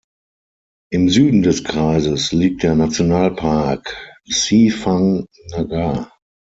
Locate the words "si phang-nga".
4.25-6.11